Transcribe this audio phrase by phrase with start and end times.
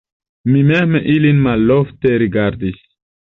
[0.51, 2.81] Mi mem ilin malofte rigardis.